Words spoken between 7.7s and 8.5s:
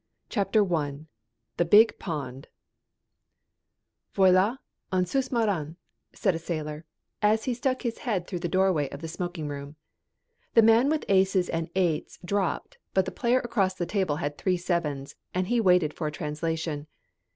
his head through the